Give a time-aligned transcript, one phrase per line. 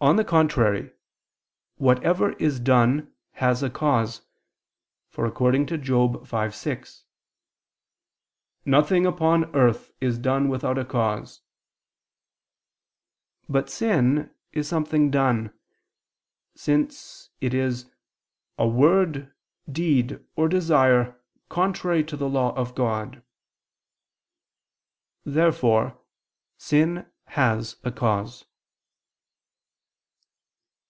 [0.00, 0.92] On the contrary,
[1.74, 4.22] Whatever is done has a cause,
[5.08, 7.02] for, according to Job 5:6,
[8.64, 11.40] "nothing upon earth is done without a cause."
[13.48, 15.52] But sin is something done;
[16.54, 19.34] since it a "word,
[19.68, 23.24] deed, or desire contrary to the law of God."
[25.24, 25.98] Therefore
[26.56, 28.44] sin has a cause.